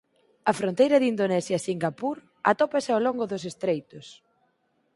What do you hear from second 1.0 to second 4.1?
Indonesia e Singapur atópase ao longo dos estreitos.